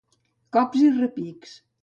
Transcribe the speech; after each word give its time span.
Cops 0.57 0.81
i 0.85 0.87
repics. 0.97 1.55